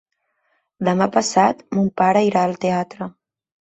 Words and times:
Demà 0.87 1.09
passat 1.17 1.63
mon 1.79 1.95
pare 2.05 2.27
irà 2.33 2.47
al 2.51 2.61
teatre. 2.69 3.15